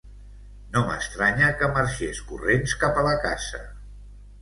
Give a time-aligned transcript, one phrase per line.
[0.75, 3.65] No m'estranya que marxés corrents cap a la casa.